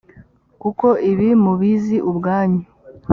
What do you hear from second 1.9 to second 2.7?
ubwanyu